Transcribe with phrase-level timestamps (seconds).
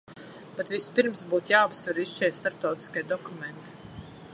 [0.59, 3.81] Bet vispirms būtu jāapsver visi šie starptautiskie dokumenti.